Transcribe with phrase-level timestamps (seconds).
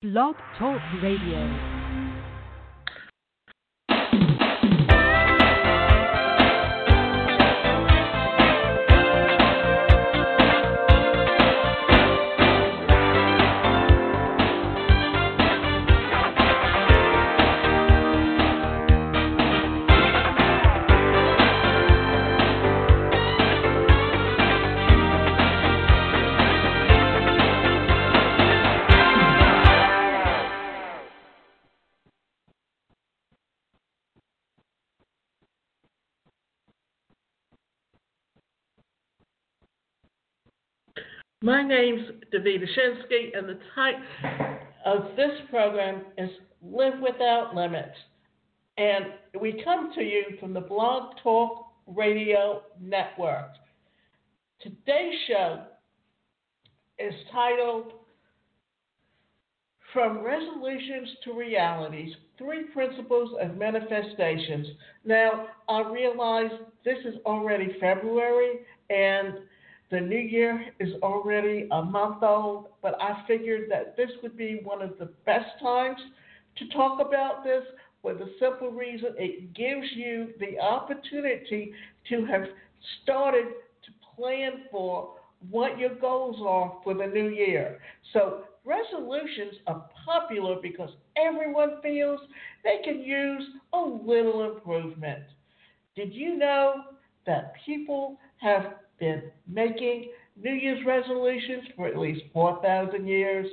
[0.00, 1.77] Blog Talk Radio.
[41.48, 44.02] My name's Davida Shinsky, and the title
[44.84, 46.28] of this program is
[46.62, 47.96] Live Without Limits.
[48.76, 49.06] And
[49.40, 53.52] we come to you from the Blog Talk Radio Network.
[54.60, 55.62] Today's show
[56.98, 57.92] is titled
[59.94, 64.66] From Resolutions to Realities Three Principles of Manifestations.
[65.02, 66.50] Now, I realize
[66.84, 68.58] this is already February,
[68.90, 69.38] and
[69.90, 74.60] the new year is already a month old, but I figured that this would be
[74.62, 75.98] one of the best times
[76.56, 77.62] to talk about this
[78.02, 81.72] for the simple reason it gives you the opportunity
[82.08, 82.42] to have
[83.02, 83.46] started
[83.84, 85.14] to plan for
[85.50, 87.78] what your goals are for the new year.
[88.12, 92.20] So, resolutions are popular because everyone feels
[92.64, 95.24] they can use a little improvement.
[95.96, 96.82] Did you know
[97.26, 100.10] that people have been making
[100.42, 103.46] New Year's resolutions for at least 4,000 years.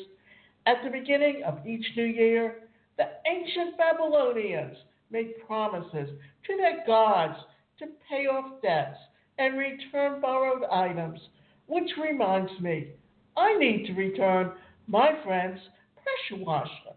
[0.65, 2.63] At the beginning of each new year,
[2.97, 4.77] the ancient Babylonians
[5.11, 6.09] made promises
[6.47, 7.37] to their gods
[7.79, 8.97] to pay off debts
[9.37, 11.19] and return borrowed items,
[11.67, 12.89] which reminds me,
[13.37, 14.51] I need to return
[14.87, 15.59] my friend's
[15.95, 16.95] pressure washer.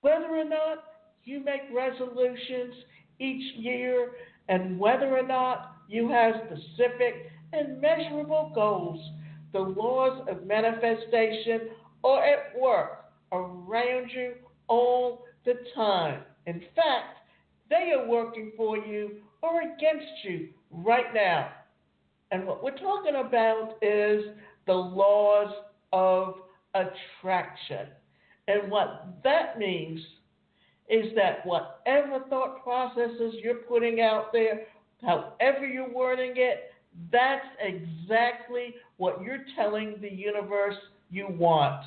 [0.00, 0.84] Whether or not
[1.24, 2.74] you make resolutions
[3.18, 4.12] each year
[4.48, 9.00] and whether or not you have specific and measurable goals,
[9.52, 11.68] the laws of manifestation
[12.04, 14.34] are at work around you
[14.68, 16.22] all the time.
[16.46, 17.18] In fact,
[17.70, 21.50] they are working for you or against you right now.
[22.30, 24.24] And what we're talking about is
[24.66, 25.52] the laws
[25.92, 26.34] of
[26.74, 27.86] attraction.
[28.48, 30.00] And what that means
[30.88, 34.66] is that whatever thought processes you're putting out there,
[35.02, 36.72] however you're wording it,
[37.12, 40.76] that's exactly what you're telling the universe
[41.10, 41.84] you want.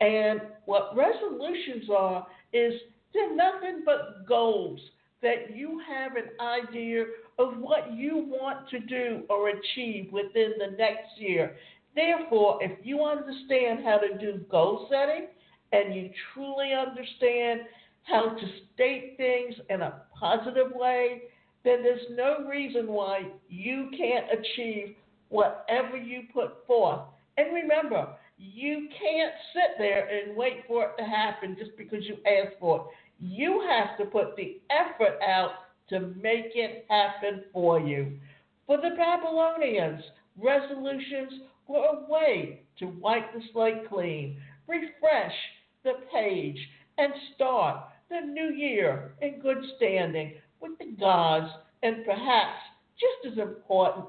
[0.00, 2.74] And what resolutions are is
[3.12, 4.80] they're nothing but goals
[5.22, 7.04] that you have an idea
[7.38, 11.56] of what you want to do or achieve within the next year.
[11.94, 15.28] Therefore, if you understand how to do goal setting
[15.72, 17.62] and you truly understand
[18.02, 21.22] how to state things in a positive way
[21.64, 24.94] then there's no reason why you can't achieve
[25.30, 27.00] whatever you put forth.
[27.38, 28.08] And remember,
[28.38, 32.80] you can't sit there and wait for it to happen just because you asked for
[32.80, 32.86] it.
[33.20, 35.50] You have to put the effort out
[35.88, 38.18] to make it happen for you.
[38.66, 40.02] For the Babylonians,
[40.40, 44.36] resolutions were a way to wipe the slate clean,
[44.66, 45.34] refresh
[45.82, 46.58] the page,
[46.98, 51.50] and start the new year in good standing with the gods,
[51.82, 52.58] and perhaps
[52.98, 54.06] just as important,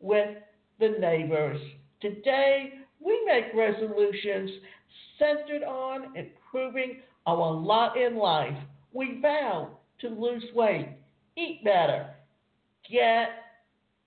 [0.00, 0.36] with
[0.78, 1.60] the neighbors.
[2.00, 4.50] Today, we make resolutions
[5.18, 8.56] centered on improving our lot in life.
[8.92, 10.90] We vow to lose weight,
[11.36, 12.14] eat better,
[12.90, 13.30] get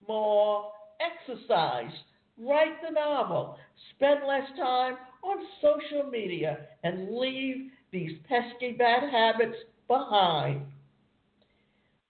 [0.08, 0.72] more
[1.02, 1.92] exercise,
[2.38, 3.58] write the novel,
[3.96, 9.58] spend less time on social media, and leave these pesky bad habits
[9.88, 10.62] behind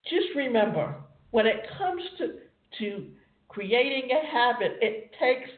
[0.09, 0.95] just remember
[1.31, 2.33] when it comes to,
[2.79, 3.07] to
[3.47, 5.49] creating a habit, it takes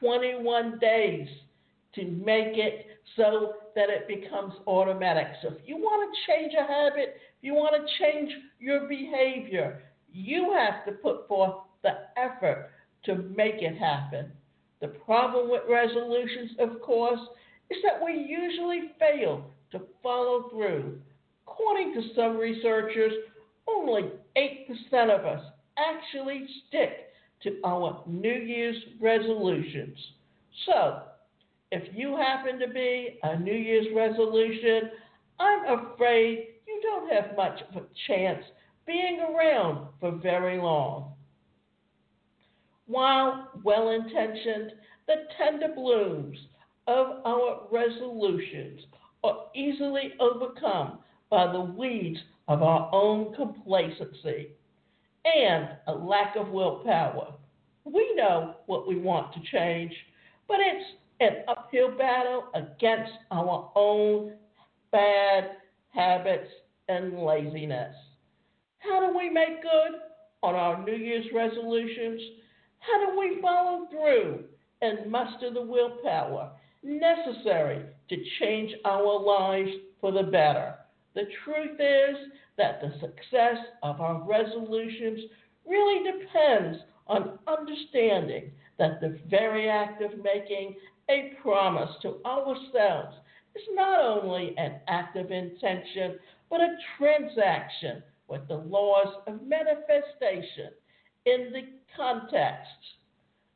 [0.00, 1.28] 21 days
[1.94, 2.86] to make it
[3.16, 5.28] so that it becomes automatic.
[5.42, 9.82] So if you want to change a habit, if you want to change your behavior,
[10.12, 12.70] you have to put forth the effort
[13.04, 14.32] to make it happen.
[14.80, 17.20] The problem with resolutions, of course,
[17.70, 20.98] is that we usually fail to follow through.
[21.46, 23.12] According to some researchers,
[23.68, 25.44] only 8% of us
[25.76, 27.10] actually stick
[27.42, 29.96] to our New Year's resolutions.
[30.64, 31.02] So,
[31.72, 34.90] if you happen to be a New Year's resolution,
[35.38, 38.42] I'm afraid you don't have much of a chance
[38.86, 41.12] being around for very long.
[42.86, 44.72] While well intentioned,
[45.06, 46.38] the tender blooms
[46.86, 48.80] of our resolutions
[49.24, 50.98] are easily overcome
[51.30, 54.48] by the weeds of our own complacency
[55.24, 57.34] and a lack of willpower.
[57.84, 59.92] We know what we want to change,
[60.48, 60.84] but it's
[61.20, 64.34] an uphill battle against our own
[64.92, 65.50] bad
[65.92, 66.50] habits
[66.88, 67.94] and laziness.
[68.78, 70.00] How do we make good
[70.42, 72.20] on our New Year's resolutions?
[72.78, 74.44] How do we follow through
[74.82, 76.52] and muster the willpower
[76.82, 79.70] necessary to change our lives
[80.00, 80.75] for the better?
[81.16, 85.20] The truth is that the success of our resolutions
[85.66, 90.76] really depends on understanding that the very act of making
[91.08, 93.16] a promise to ourselves
[93.54, 96.18] is not only an act of intention,
[96.50, 100.70] but a transaction with the laws of manifestation
[101.24, 101.62] in the
[101.96, 102.68] context.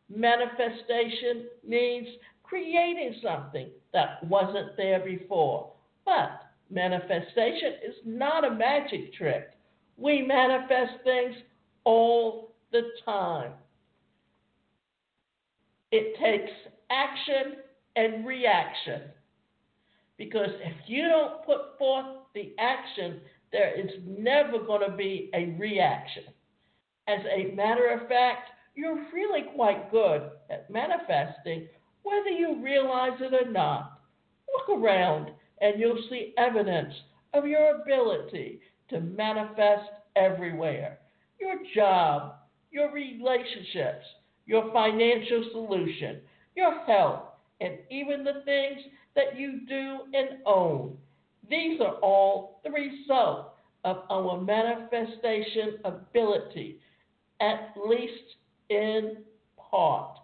[0.08, 2.08] Manifestation means
[2.42, 5.72] creating something that wasn't there before.
[6.06, 6.40] But
[6.70, 9.50] manifestation is not a magic trick.
[9.96, 11.34] We manifest things
[11.84, 13.52] all the time.
[15.93, 16.52] It takes
[16.90, 17.56] action
[17.96, 19.02] and reaction.
[20.17, 23.20] Because if you don't put forth the action,
[23.52, 26.25] there is never going to be a reaction.
[27.08, 31.69] As a matter of fact, you're really quite good at manifesting,
[32.02, 34.00] whether you realize it or not.
[34.69, 36.94] Look around and you'll see evidence
[37.34, 40.98] of your ability to manifest everywhere
[41.40, 42.34] your job,
[42.70, 44.04] your relationships,
[44.46, 46.20] your financial solution,
[46.54, 47.22] your health,
[47.60, 48.80] and even the things
[49.14, 50.96] that you do and own.
[51.48, 53.54] These are all the result
[53.84, 56.78] of our manifestation ability,
[57.40, 58.36] at least
[58.68, 59.18] in
[59.70, 60.18] part.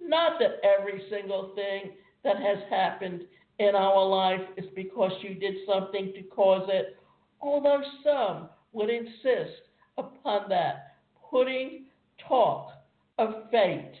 [0.00, 1.92] Not that every single thing
[2.24, 3.22] that has happened
[3.58, 6.96] in our life is because you did something to cause it,
[7.40, 9.62] although some would insist
[9.98, 10.96] upon that,
[11.30, 11.86] putting
[12.28, 12.70] talk
[13.18, 13.94] of fate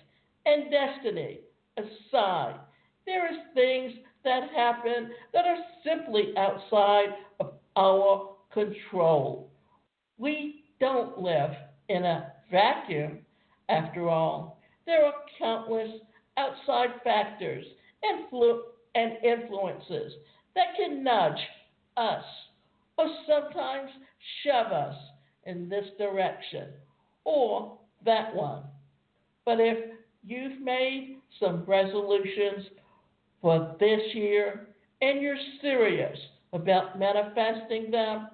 [0.44, 1.40] and destiny
[1.76, 2.56] aside.
[3.06, 3.92] There is things
[4.24, 9.50] that happen that are simply outside of our control.
[10.18, 11.50] We don't live
[11.88, 13.18] in a vacuum,
[13.68, 14.60] after all.
[14.86, 15.90] There are countless
[16.36, 17.64] outside factors
[18.04, 18.62] influ-
[18.96, 20.12] and influences
[20.54, 21.38] that can nudge
[21.96, 22.24] us
[22.96, 23.90] or sometimes
[24.42, 24.96] shove us
[25.44, 26.68] in this direction
[27.24, 28.62] or that one.
[29.44, 29.90] But if
[30.24, 32.66] you've made some resolutions
[33.42, 34.68] for this year
[35.02, 36.18] and you're serious
[36.52, 38.28] about manifesting them,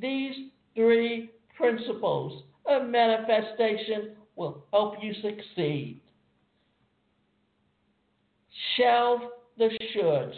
[0.00, 0.34] these
[0.76, 6.00] three principles of manifestation will help you succeed.
[8.76, 9.20] Shelve
[9.58, 10.34] the shoulds.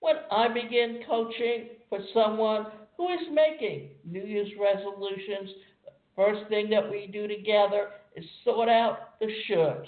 [0.00, 2.66] When I begin coaching for someone
[2.96, 5.50] who is making New Year's resolutions,
[6.14, 9.86] first thing that we do together is sort out the shoulds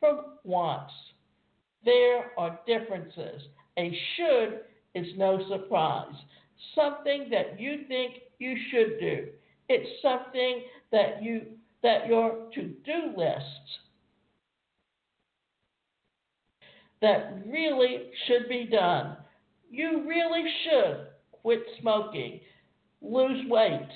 [0.00, 0.92] from wants.
[1.84, 3.42] There are differences.
[3.78, 4.60] A should
[4.94, 6.14] is no surprise.
[6.74, 9.28] Something that you think you should do.
[9.68, 10.62] It's something
[10.92, 11.42] that you
[11.82, 13.44] that your to-do list
[17.02, 19.16] that really should be done.
[19.70, 22.40] You really should quit smoking,
[23.02, 23.88] lose weight,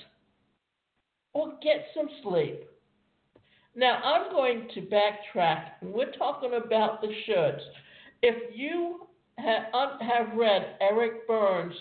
[1.33, 2.65] or get some sleep.
[3.77, 7.61] Now, I'm going to backtrack, we're talking about the shoulds.
[8.23, 9.07] If you
[9.39, 11.75] have read Eric Berne's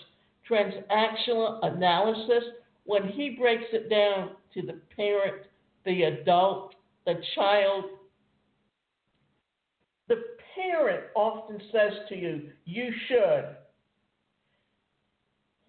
[0.48, 2.44] transactional analysis,
[2.84, 5.42] when he breaks it down to the parent,
[5.84, 6.74] the adult,
[7.06, 7.84] the child,
[10.08, 10.16] the
[10.54, 13.56] parent often says to you, You should.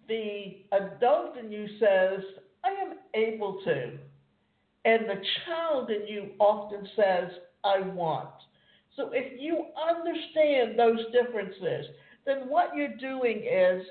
[0.08, 2.20] The adult in you says,
[2.64, 3.98] I am able to.
[4.84, 7.30] And the child in you often says,
[7.64, 8.30] I want.
[8.96, 11.86] So if you understand those differences,
[12.26, 13.84] then what you're doing is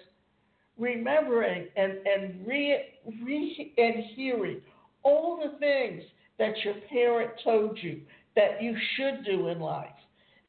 [0.78, 2.78] remembering and, and re,
[3.24, 4.62] re and hearing
[5.04, 6.04] all the things
[6.38, 8.02] that your parent told you
[8.36, 9.90] that you should do in life.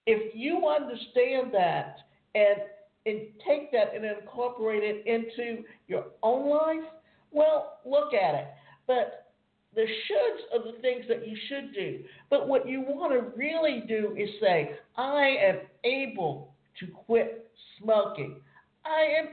[0.07, 1.97] If you understand that
[2.35, 2.59] and,
[3.07, 6.91] and take that and incorporate it into your own life,
[7.31, 8.49] well, look at it.
[8.87, 9.33] But
[9.75, 12.01] the shoulds are the things that you should do.
[12.31, 18.41] But what you want to really do is say, I am able to quit smoking.
[18.85, 19.29] I am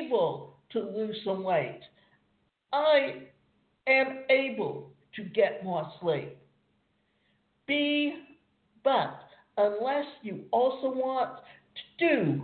[0.00, 1.80] able to lose some weight.
[2.72, 3.22] I
[3.86, 6.36] am able to get more sleep.
[7.66, 8.14] Be,
[8.84, 9.27] but
[9.58, 11.40] unless you also want
[11.98, 12.42] to do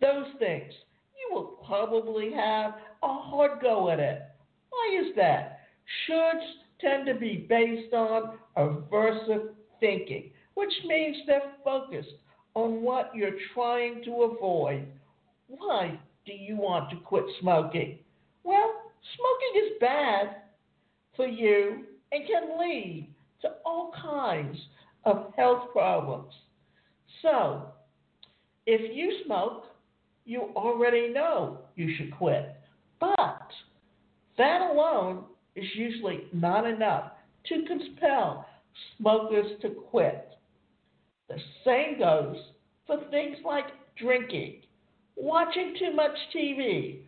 [0.00, 0.72] those things,
[1.14, 4.22] you will probably have a hard go at it.
[4.70, 5.60] Why is that?
[6.08, 6.44] Shoulds
[6.80, 12.08] tend to be based on aversive thinking, which means they're focused
[12.54, 14.86] on what you're trying to avoid.
[15.48, 17.98] Why do you want to quit smoking?
[18.42, 18.72] Well,
[19.16, 20.36] smoking is bad
[21.16, 23.08] for you and can lead
[23.42, 24.58] to all kinds
[25.04, 26.32] of health problems.
[27.22, 27.66] So,
[28.66, 29.64] if you smoke,
[30.24, 32.56] you already know you should quit.
[33.00, 33.48] But
[34.38, 37.12] that alone is usually not enough
[37.48, 38.46] to compel
[38.98, 40.36] smokers to quit.
[41.28, 42.36] The same goes
[42.86, 43.66] for things like
[43.96, 44.62] drinking,
[45.16, 47.00] watching too much TV,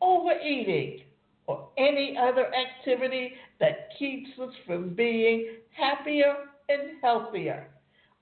[0.00, 1.02] overeating,
[1.46, 6.34] or any other activity that keeps us from being happier
[6.68, 7.68] and healthier.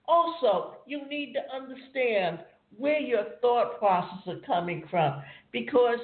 [0.09, 2.41] Also, you need to understand
[2.77, 5.23] where your thought processes are coming from
[5.53, 5.99] because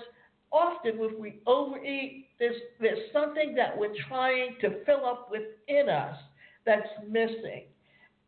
[0.52, 6.16] often if we overeat, there's, there's something that we're trying to fill up within us
[6.64, 7.64] that's missing.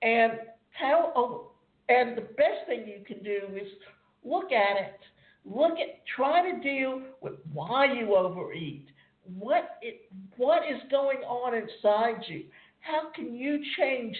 [0.02, 0.32] And
[0.70, 1.50] how
[1.88, 3.68] and the best thing you can do is
[4.24, 5.00] look at it.
[5.44, 8.88] Look at try to deal with why you overeat.
[9.38, 12.44] What it what is going on inside you?
[12.80, 14.16] How can you change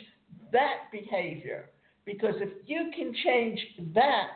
[0.53, 1.71] that behavior?
[2.05, 3.61] Because if you can change
[3.95, 4.29] that,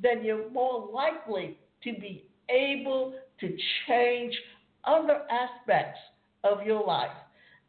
[0.00, 4.34] then you're more likely to be able to change
[4.84, 5.98] other aspects
[6.44, 7.10] of your life.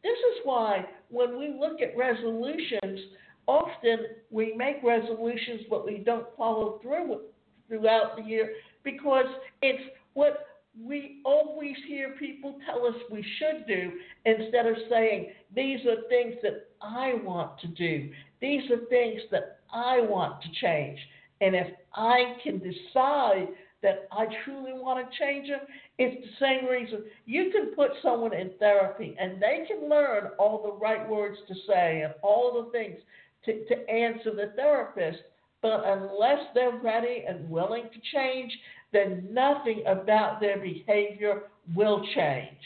[0.03, 2.99] This is why when we look at resolutions,
[3.47, 7.21] often we make resolutions but we don't follow through
[7.67, 9.25] throughout the year because
[9.61, 9.83] it's
[10.13, 10.45] what
[10.79, 13.91] we always hear people tell us we should do
[14.25, 18.09] instead of saying, These are things that I want to do.
[18.39, 20.99] These are things that I want to change.
[21.41, 23.47] And if I can decide
[23.81, 25.61] that I truly want to change them,
[25.97, 27.03] it's the same reason.
[27.25, 31.55] You can put someone in therapy and they can learn all the right words to
[31.67, 32.99] say and all the things
[33.45, 35.19] to, to answer the therapist,
[35.61, 38.51] but unless they're ready and willing to change,
[38.93, 41.43] then nothing about their behavior
[41.75, 42.57] will change.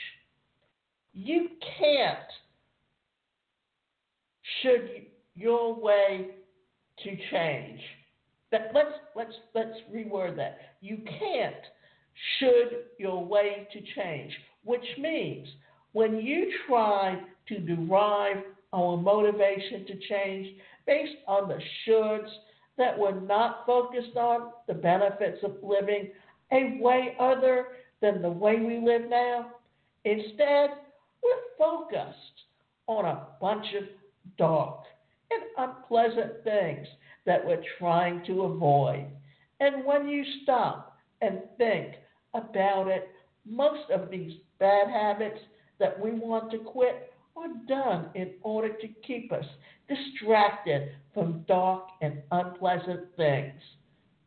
[1.14, 2.18] You can't,
[4.62, 4.90] should
[5.36, 6.28] your way
[7.04, 7.80] to change.
[8.52, 10.60] That, let's, let's, let's reword that.
[10.82, 11.56] You can't,
[12.40, 15.48] should your way to change, which means
[15.94, 18.38] when you try to derive
[18.74, 22.30] our motivation to change based on the shoulds
[22.78, 26.12] that we're not focused on the benefits of living
[26.52, 27.68] a way other
[28.02, 29.52] than the way we live now.
[30.04, 30.72] Instead,
[31.24, 32.18] we're focused
[32.88, 33.84] on a bunch of
[34.38, 34.84] dark
[35.32, 36.88] and unpleasant things
[37.26, 39.06] that we're trying to avoid.
[39.60, 41.96] And when you stop and think
[42.34, 43.10] about it,
[43.46, 45.40] most of these bad habits
[45.80, 49.46] that we want to quit are done in order to keep us
[49.88, 53.62] distracted from dark and unpleasant things.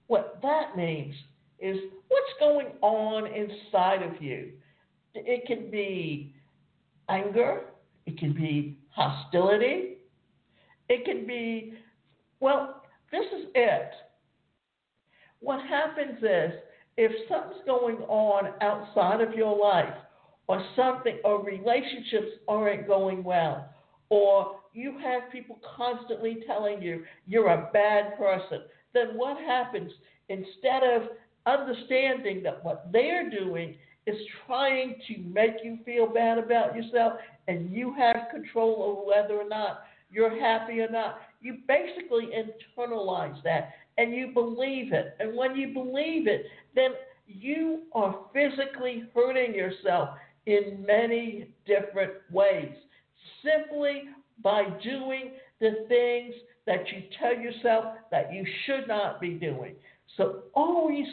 [0.07, 1.15] What that means
[1.59, 1.77] is
[2.09, 4.53] what's going on inside of you.
[5.15, 6.35] It can be
[7.09, 7.62] anger,
[8.07, 9.97] it can be hostility,
[10.88, 11.75] it can be,
[12.41, 13.91] well, this is it.
[15.41, 16.53] What happens is
[16.97, 19.95] if something's going on outside of your life,
[20.49, 23.69] or something, or relationships aren't going well,
[24.09, 28.62] or you have people constantly telling you you're a bad person,
[28.95, 29.93] then what happens?
[30.28, 31.02] Instead of
[31.47, 33.76] understanding that what they're doing
[34.07, 37.14] is trying to make you feel bad about yourself
[37.47, 43.43] and you have control over whether or not you're happy or not, you basically internalize
[43.45, 45.14] that and you believe it.
[45.21, 46.93] And when you believe it, then
[47.26, 50.11] you are physically hurting yourself
[50.49, 52.75] in many different ways
[53.45, 54.05] simply
[54.43, 56.35] by doing the things
[56.67, 59.75] that you tell yourself that you should not be doing.
[60.17, 61.07] So always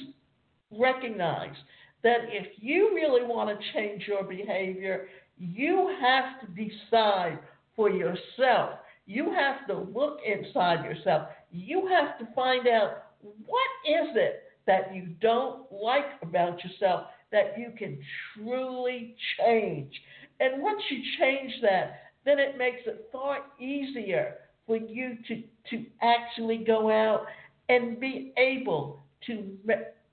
[0.72, 1.56] recognize
[2.04, 7.40] that if you really want to change your behavior, you have to decide
[7.76, 8.80] for yourself.
[9.06, 11.28] You have to look inside yourself.
[11.52, 17.58] You have to find out what is it that you don't like about yourself that
[17.58, 17.98] you can
[18.34, 19.92] truly change.
[20.40, 25.86] And once you change that, then it makes it far easier for you to, to
[26.02, 27.26] actually go out
[27.70, 29.58] and be able to,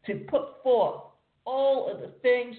[0.06, 1.02] to put forth
[1.44, 2.56] all of the things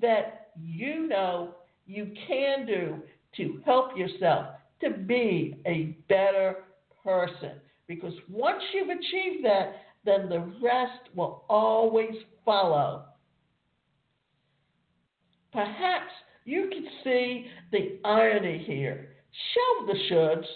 [0.00, 1.54] that you know
[1.86, 2.96] you can do
[3.36, 4.46] to help yourself
[4.80, 6.64] to be a better
[7.02, 7.52] person.
[7.86, 13.04] Because once you've achieved that, then the rest will always follow.
[15.54, 16.10] Perhaps
[16.44, 19.10] you can see the irony here.
[19.54, 20.46] Shelve the shoulds.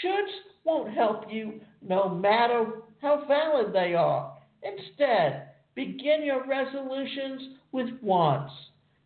[0.00, 2.66] Shoulds won't help you no matter
[3.02, 4.32] how valid they are.
[4.62, 8.52] Instead, begin your resolutions with wants.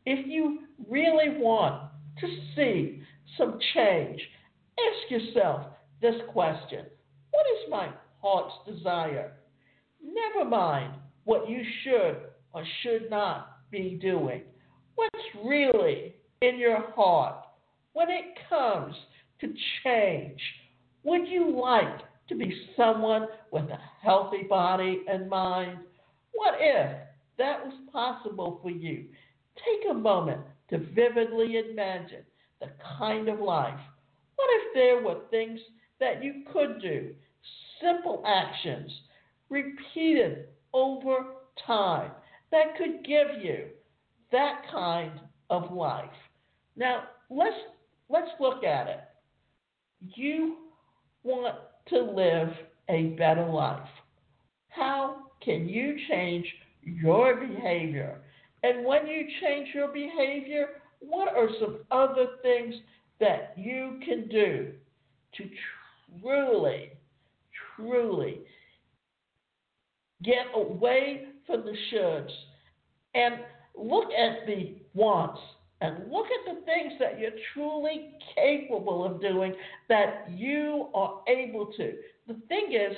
[0.05, 3.01] If you really want to see
[3.39, 4.21] some change,
[4.79, 5.67] ask yourself
[6.03, 6.85] this question
[7.31, 7.89] What is my
[8.21, 9.33] heart's desire?
[10.05, 10.93] Never mind
[11.25, 12.19] what you should
[12.53, 14.43] or should not be doing.
[14.99, 17.37] What's really in your heart
[17.93, 18.97] when it comes
[19.41, 20.41] to change?
[21.05, 25.79] Would you like to be someone with a healthy body and mind?
[26.33, 26.97] What if
[27.39, 29.05] that was possible for you?
[29.55, 30.41] Take a moment
[30.71, 32.25] to vividly imagine
[32.61, 33.79] the kind of life.
[34.35, 35.61] What if there were things
[36.01, 37.15] that you could do,
[37.81, 38.91] simple actions,
[39.49, 41.19] repeated over
[41.65, 42.11] time,
[42.51, 43.67] that could give you
[44.33, 45.21] that kind
[45.51, 46.11] of life?
[46.77, 47.57] Now, let's,
[48.09, 49.01] let's look at it.
[50.15, 50.57] You
[51.25, 51.57] want
[51.89, 52.51] to live
[52.89, 53.89] a better life.
[54.69, 56.47] How can you change
[56.83, 58.21] your behavior?
[58.63, 60.69] And when you change your behavior,
[61.01, 62.75] what are some other things
[63.21, 64.73] that you can do
[65.37, 65.45] to
[66.21, 66.91] truly,
[67.77, 68.41] truly
[70.23, 72.31] get away from the shoulds
[73.15, 73.35] and
[73.79, 75.41] look at the wants
[75.81, 79.55] and look at the things that you're truly capable of doing
[79.89, 81.95] that you are able to.
[82.27, 82.97] The thing is,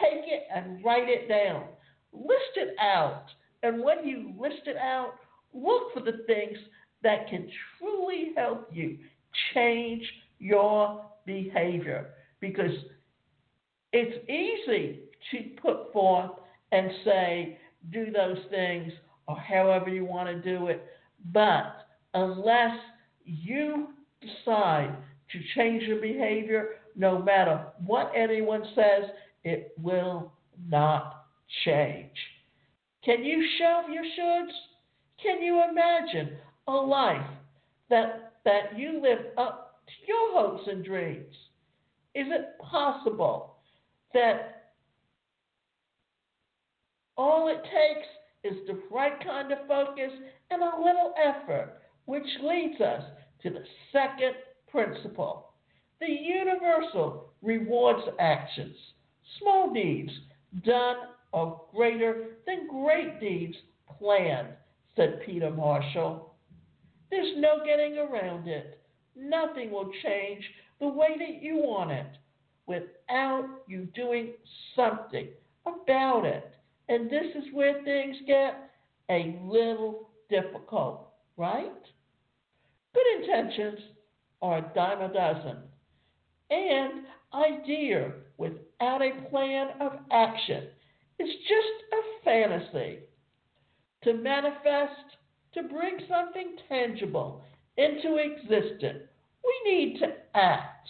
[0.00, 1.64] take it and write it down.
[2.12, 3.24] List it out.
[3.62, 5.14] And when you list it out,
[5.54, 6.58] look for the things
[7.02, 7.48] that can
[7.78, 8.98] truly help you
[9.54, 10.04] change
[10.38, 12.10] your behavior.
[12.40, 12.72] Because
[13.92, 15.00] it's easy
[15.30, 16.32] to put forth
[16.72, 17.58] and say,
[17.92, 18.92] do those things
[19.30, 20.84] or however you want to do it.
[21.32, 22.76] But unless
[23.24, 23.88] you
[24.20, 24.96] decide
[25.30, 29.10] to change your behavior, no matter what anyone says,
[29.44, 30.32] it will
[30.68, 31.26] not
[31.64, 32.10] change.
[33.04, 34.52] Can you shove your shoulds?
[35.22, 37.26] Can you imagine a life
[37.88, 41.34] that, that you live up to your hopes and dreams?
[42.14, 43.54] Is it possible
[44.12, 44.72] that
[47.16, 48.08] all it takes
[48.44, 50.10] is the right kind of focus
[50.50, 53.02] and a little effort which leads us
[53.42, 54.34] to the second
[54.70, 55.50] principle.
[56.00, 58.76] The universal rewards actions.
[59.38, 60.10] Small deeds
[60.64, 60.96] done
[61.32, 63.56] are greater than great deeds
[63.98, 64.48] planned,
[64.96, 66.34] said Peter Marshall.
[67.10, 68.80] There's no getting around it.
[69.16, 70.44] Nothing will change
[70.80, 72.06] the way that you want it
[72.66, 74.32] without you doing
[74.74, 75.28] something
[75.66, 76.54] about it.
[76.90, 78.68] And this is where things get
[79.10, 81.70] a little difficult, right?
[82.92, 83.78] Good intentions
[84.42, 85.58] are a dime a dozen.
[86.50, 90.64] And idea without a plan of action
[91.20, 92.98] is just a fantasy.
[94.02, 95.16] To manifest,
[95.54, 97.44] to bring something tangible
[97.76, 99.04] into existence,
[99.44, 100.88] we need to act.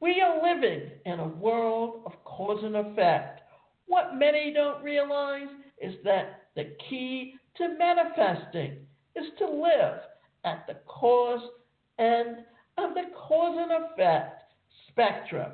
[0.00, 3.40] We are living in a world of cause and effect.
[3.86, 5.48] What many don't realize
[5.80, 8.76] is that the key to manifesting
[9.16, 10.00] is to live
[10.44, 11.40] at the cause
[11.98, 12.38] end
[12.76, 14.42] of the cause and effect
[14.88, 15.52] spectrum.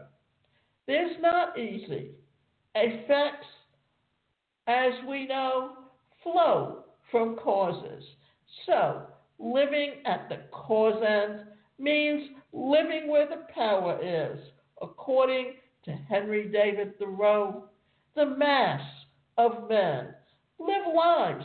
[0.87, 2.11] This not easy.
[2.75, 3.47] Effects,
[4.67, 5.73] as we know,
[6.23, 8.05] flow from causes.
[8.67, 9.03] So,
[9.39, 11.41] living at the cause end
[11.79, 14.39] means living where the power is,
[14.81, 17.65] according to Henry David Thoreau.
[18.15, 18.81] The mass
[19.37, 20.15] of men
[20.59, 21.45] live lives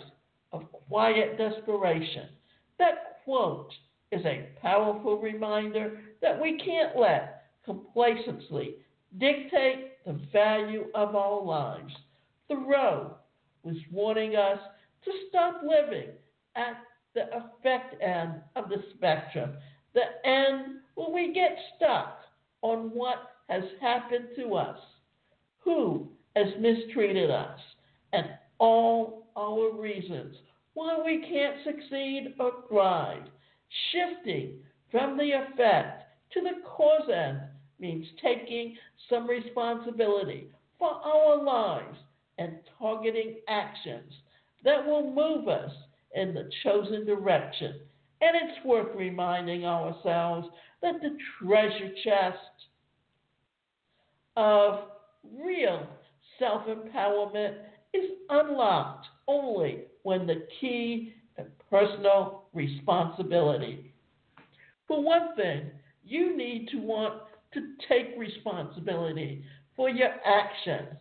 [0.51, 2.29] of quiet desperation.
[2.77, 3.73] That quote
[4.11, 8.75] is a powerful reminder that we can't let complacency
[9.17, 11.93] dictate the value of our lives.
[12.47, 13.15] Thoreau
[13.63, 14.59] was warning us
[15.05, 16.09] to stop living
[16.55, 16.77] at
[17.15, 19.53] the effect end of the spectrum,
[19.93, 22.19] the end where we get stuck
[22.61, 24.77] on what has happened to us,
[25.59, 27.59] who has mistreated us,
[28.11, 28.25] and
[28.59, 30.35] all our reasons
[30.73, 33.23] why we can't succeed or thrive.
[33.91, 34.55] Shifting
[34.91, 37.39] from the effect to the cause end
[37.79, 38.75] means taking
[39.09, 41.97] some responsibility for our lives
[42.37, 44.11] and targeting actions
[44.65, 45.71] that will move us
[46.15, 47.75] in the chosen direction.
[48.21, 50.47] And it's worth reminding ourselves
[50.81, 52.37] that the treasure chest
[54.35, 54.79] of
[55.37, 55.87] real
[56.37, 57.55] self empowerment
[57.93, 63.93] is unlocked only when the key is personal responsibility.
[64.87, 65.69] For one thing,
[66.03, 67.21] you need to want
[67.53, 69.43] to take responsibility
[69.75, 70.95] for your actions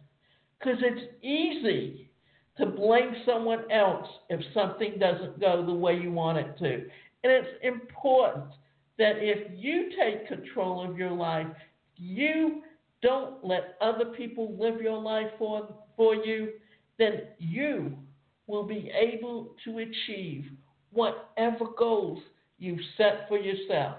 [0.58, 2.10] because it's easy
[2.58, 6.74] to blame someone else if something doesn't go the way you want it to.
[7.24, 8.46] And it's important
[8.98, 11.46] that if you take control of your life,
[11.96, 12.62] you
[13.02, 16.50] don't let other people live your life for, for you,
[16.98, 17.96] then you
[18.46, 20.46] will be able to achieve
[20.90, 22.18] whatever goals
[22.58, 23.96] you've set for yourself.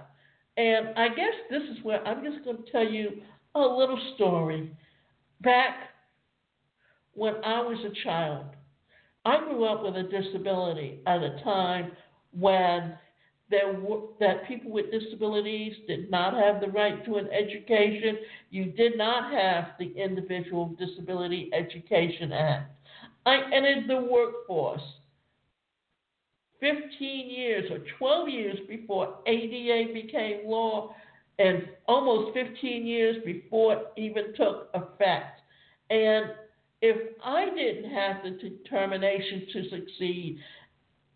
[0.57, 3.21] And I guess this is where I'm just going to tell you
[3.55, 4.75] a little story.
[5.41, 5.75] Back
[7.13, 8.47] when I was a child,
[9.23, 11.91] I grew up with a disability at a time
[12.37, 12.97] when
[13.51, 18.17] were, that people with disabilities did not have the right to an education.
[18.49, 22.71] You did not have the Individual Disability Education Act.
[23.25, 24.81] I entered the workforce
[26.59, 30.93] 15 years or 12 years before ADA became law,
[31.37, 35.41] and almost 15 years before it even took effect.
[35.89, 36.31] And
[36.81, 40.39] if I didn't have the determination to succeed,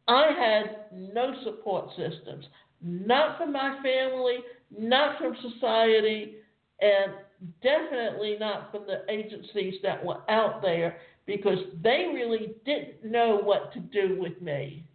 [0.07, 2.45] I had no support systems,
[2.81, 4.37] not from my family,
[4.77, 6.35] not from society,
[6.81, 7.13] and
[7.61, 13.71] definitely not from the agencies that were out there because they really didn't know what
[13.73, 14.85] to do with me.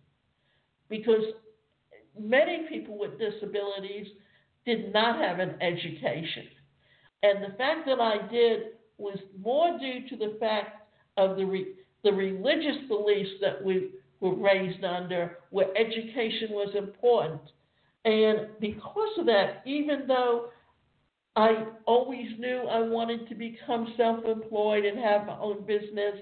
[0.88, 1.22] Because
[2.18, 4.08] many people with disabilities
[4.66, 6.44] did not have an education.
[7.22, 8.62] And the fact that I did
[8.98, 14.34] was more due to the fact of the, re- the religious beliefs that we were
[14.34, 17.40] raised under, where education was important.
[18.04, 20.50] And because of that, even though
[21.38, 26.16] I always knew I wanted to become self employed and have my own business.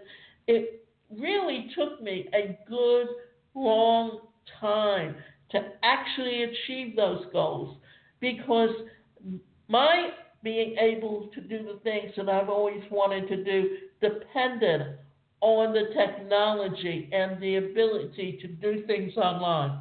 [0.46, 3.06] It really took me a good
[3.54, 4.20] long
[4.60, 5.16] time
[5.52, 7.78] to actually achieve those goals
[8.20, 8.68] because
[9.68, 10.10] my
[10.42, 14.98] being able to do the things that I've always wanted to do depended
[15.40, 19.80] on the technology and the ability to do things online.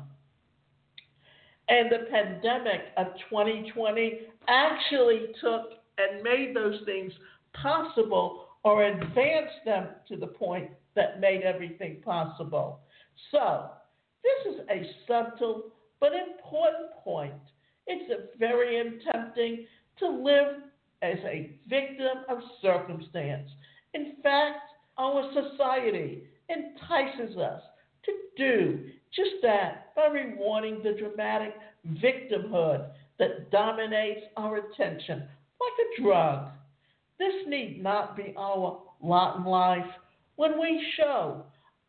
[1.69, 7.11] And the pandemic of 2020 actually took and made those things
[7.53, 12.79] possible or advanced them to the point that made everything possible.
[13.31, 13.69] So,
[14.23, 17.33] this is a subtle but important point.
[17.87, 19.65] It's very tempting
[19.99, 20.63] to live
[21.01, 23.49] as a victim of circumstance.
[23.93, 27.61] In fact, our society entices us
[28.03, 28.79] to do
[29.15, 31.53] just that by rewarding the dramatic
[32.03, 32.87] victimhood
[33.19, 36.47] that dominates our attention like a drug.
[37.17, 39.85] This need not be our lot in life
[40.35, 41.43] when we show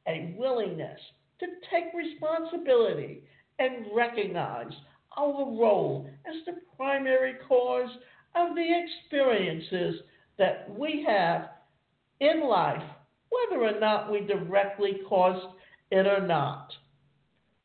[0.06, 1.00] a willingness
[1.40, 3.22] to take responsibility
[3.58, 4.72] and recognize
[5.16, 7.90] our role as the primary cause
[8.34, 10.02] of the experiences
[10.38, 11.48] that we have
[12.20, 12.82] in life,
[13.30, 15.46] whether or not we directly caused
[15.90, 16.72] it or not.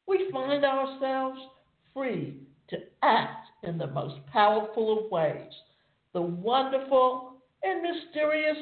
[0.08, 1.40] We find ourselves
[1.94, 2.38] free
[2.70, 5.52] to act in the most powerful of ways.
[6.14, 8.58] The wonderful and mysterious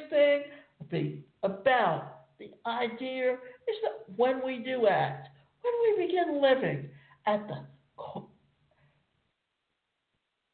[0.89, 5.29] thing about the idea is that when we do act,
[5.62, 6.89] when we begin living
[7.25, 7.65] at the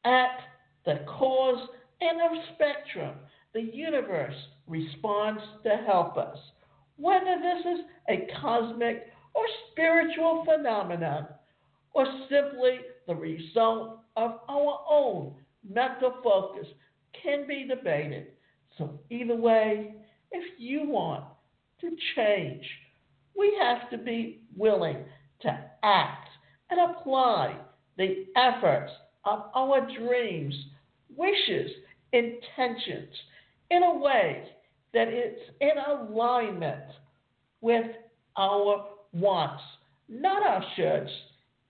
[0.04, 0.38] at
[0.84, 1.68] the cause
[2.00, 3.16] end of spectrum,
[3.54, 6.38] the universe responds to help us.
[6.96, 11.26] Whether this is a cosmic or spiritual phenomenon,
[11.92, 15.34] or simply the result of our own
[15.68, 16.66] mental focus
[17.22, 18.28] can be debated.
[18.78, 19.94] So, either way,
[20.30, 21.24] if you want
[21.80, 22.64] to change,
[23.36, 24.98] we have to be willing
[25.42, 26.28] to act
[26.70, 27.56] and apply
[27.96, 28.92] the efforts
[29.24, 30.54] of our dreams,
[31.14, 31.70] wishes,
[32.12, 33.14] intentions
[33.70, 34.48] in a way
[34.96, 36.84] that it's in alignment
[37.60, 37.84] with
[38.38, 39.62] our wants,
[40.08, 41.10] not our shoulds,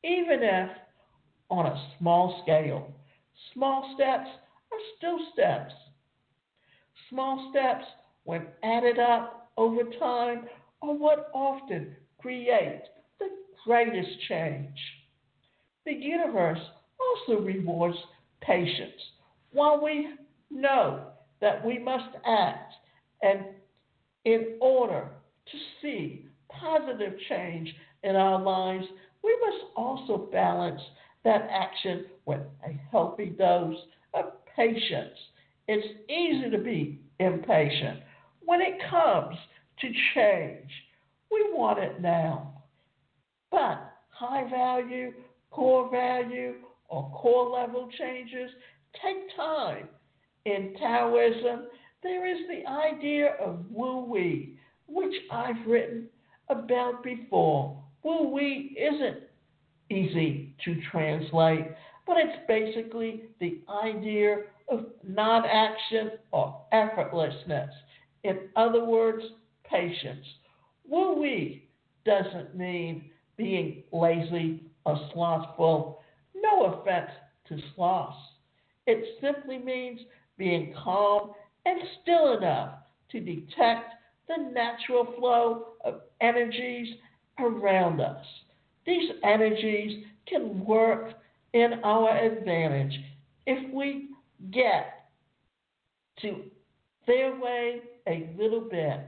[0.05, 0.71] even if
[1.51, 2.87] on a small scale.
[3.53, 4.29] Small steps
[4.71, 5.75] are still steps.
[7.11, 7.85] Small steps,
[8.23, 10.45] when added up over time,
[10.83, 12.83] are what often create
[13.19, 13.27] the
[13.65, 14.79] greatest change.
[15.85, 16.61] The universe
[17.01, 17.99] also rewards
[18.41, 19.03] patience.
[19.51, 20.11] While we
[20.49, 21.09] know
[21.41, 22.73] that we must act
[23.23, 23.41] and
[24.25, 25.09] in order
[25.51, 28.87] to see positive change in our lives,
[29.23, 30.81] we must also balance
[31.25, 33.77] that action with a healthy dose
[34.15, 35.19] of patience
[35.69, 38.01] It's easy to be impatient.
[38.45, 39.37] When it comes
[39.81, 40.71] to change,
[41.31, 42.63] we want it now.
[43.51, 45.13] But high value,
[45.51, 46.55] core value,
[46.89, 48.51] or core level changes
[49.03, 49.89] take time.
[50.45, 51.67] In Taoism,
[52.03, 54.51] there is the idea of Wu Wei,
[54.87, 56.09] which I've written
[56.49, 57.83] about before.
[58.03, 59.19] Wu Wei isn't
[59.91, 61.67] easy to translate,
[62.07, 67.71] but it's basically the idea of non action or effortlessness.
[68.25, 69.23] In other words,
[69.65, 70.25] patience.
[70.89, 71.65] Wu Wei
[72.05, 76.03] doesn't mean being lazy or slothful.
[76.35, 77.11] No offense
[77.49, 78.17] to sloths.
[78.87, 80.01] It simply means
[80.39, 81.33] being calm
[81.67, 82.75] and still enough
[83.11, 83.93] to detect
[84.29, 86.95] the natural flow of energies
[87.41, 88.25] around us.
[88.87, 91.15] These energies can work
[91.53, 92.99] in our advantage
[93.47, 94.09] if we
[94.53, 95.09] get
[96.23, 96.43] to
[97.07, 99.07] their way a little bit.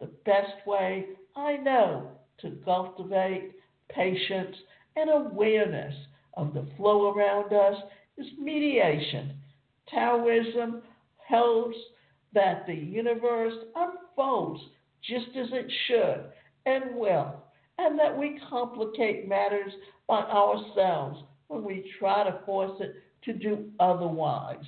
[0.00, 3.52] The best way I know to cultivate
[3.88, 4.56] patience
[4.96, 5.94] and awareness
[6.34, 7.82] of the flow around us
[8.16, 9.34] is mediation.
[9.88, 10.82] Taoism
[11.28, 11.76] holds
[12.34, 14.60] that the universe unfolds
[15.02, 16.24] just as it should
[16.66, 17.42] and will,
[17.78, 19.72] and that we complicate matters
[20.06, 24.64] by ourselves when we try to force it to do otherwise.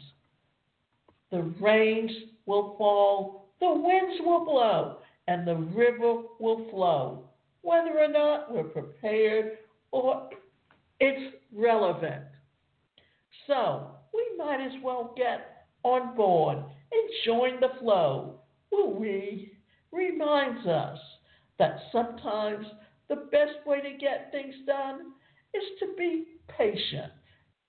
[1.30, 2.10] The rains
[2.46, 4.98] will fall, the winds will blow,
[5.28, 7.24] and the river will flow,
[7.62, 9.58] whether or not we're prepared
[9.92, 10.28] or
[11.00, 12.24] it's relevant.
[13.46, 16.58] So we might as well get on board
[16.92, 18.40] and join the flow.
[18.70, 19.52] Wei
[19.90, 20.98] reminds us
[21.58, 22.66] that sometimes
[23.08, 25.12] the best way to get things done
[25.54, 26.24] is to be
[26.56, 27.12] patient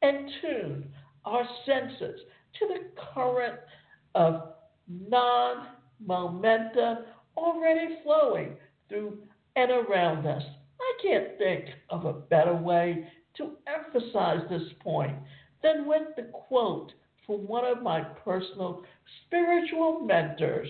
[0.01, 0.89] and tune
[1.25, 2.19] our senses
[2.59, 3.59] to the current
[4.15, 4.53] of
[4.87, 5.67] non
[6.05, 6.99] momentum
[7.37, 8.55] already flowing
[8.89, 9.17] through
[9.55, 10.43] and around us.
[10.79, 13.07] I can't think of a better way
[13.37, 15.15] to emphasize this point
[15.61, 16.91] than with the quote
[17.25, 18.83] from one of my personal
[19.25, 20.69] spiritual mentors,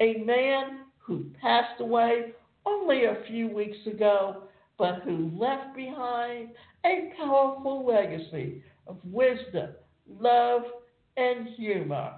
[0.00, 2.32] a man who passed away
[2.64, 4.42] only a few weeks ago,
[4.78, 6.50] but who left behind
[6.84, 9.70] a powerful legacy of wisdom,
[10.20, 10.62] love,
[11.16, 12.12] and humor.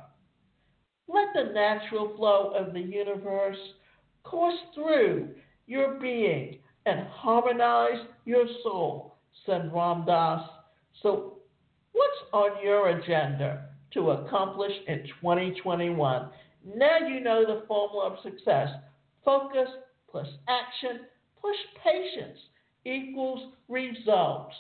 [1.06, 3.56] Let the natural flow of the universe
[4.24, 5.28] course through
[5.66, 10.42] your being and harmonize your soul, said Ram Dass.
[11.02, 11.38] So
[11.98, 16.28] What's on your agenda to accomplish in 2021?
[16.76, 18.68] Now you know the formula of success.
[19.24, 19.68] Focus
[20.10, 21.00] plus action
[21.40, 22.38] plus patience
[22.84, 24.54] equals results.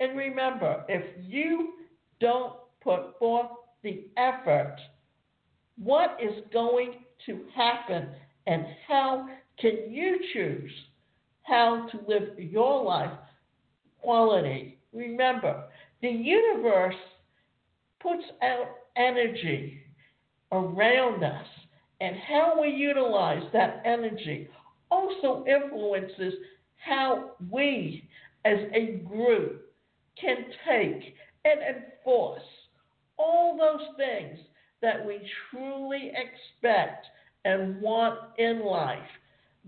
[0.00, 1.74] And remember, if you
[2.20, 3.50] don't put forth
[3.82, 4.76] the effort,
[5.82, 6.94] what is going
[7.26, 8.08] to happen
[8.46, 9.28] and how
[9.60, 10.70] can you choose
[11.42, 13.12] how to live your life
[14.00, 14.78] quality?
[14.92, 15.64] Remember,
[16.00, 16.94] the universe
[18.00, 19.80] puts out energy
[20.52, 21.46] around us,
[22.00, 24.48] and how we utilize that energy
[24.90, 26.34] also influences
[26.76, 28.08] how we
[28.44, 29.72] as a group
[30.20, 30.36] can
[30.68, 32.42] take and enforce
[33.18, 34.38] all those things
[34.80, 37.06] that we truly expect
[37.44, 38.98] and want in life.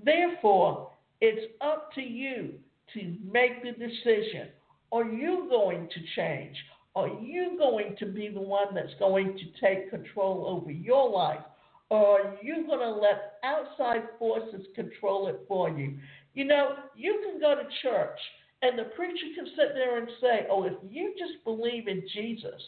[0.03, 0.91] Therefore,
[1.21, 2.55] it's up to you
[2.95, 4.49] to make the decision
[4.93, 6.57] are you going to change?
[6.97, 11.41] Are you going to be the one that's going to take control over your life?
[11.89, 15.97] Or are you going to let outside forces control it for you?
[16.35, 18.19] You know, you can go to church
[18.63, 22.61] and the preacher can sit there and say, oh, if you just believe in Jesus,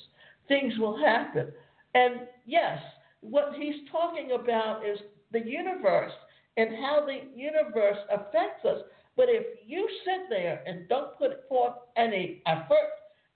[0.49, 1.53] things will happen.
[1.95, 2.79] And yes,
[3.21, 4.99] what he's talking about is
[5.33, 6.13] the universe
[6.57, 8.83] and how the universe affects us.
[9.17, 12.89] But if you sit there and don't put forth any effort,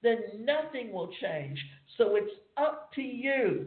[0.02, 1.58] then nothing will change.
[1.96, 3.66] So it's up to you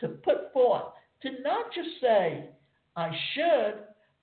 [0.00, 0.84] to put forth,
[1.22, 2.50] to not just say,
[2.96, 3.74] I should,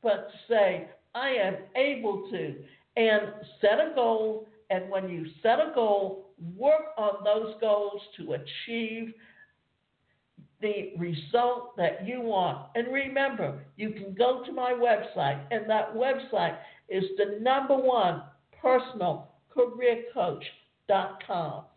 [0.01, 2.55] but say, I am able to.
[2.95, 4.47] And set a goal.
[4.69, 9.13] And when you set a goal, work on those goals to achieve
[10.61, 12.67] the result that you want.
[12.75, 16.57] And remember, you can go to my website, and that website
[16.89, 18.23] is the number one
[18.61, 20.03] personal career
[20.87, 21.63] coach.com.
[21.63, 21.76] Hey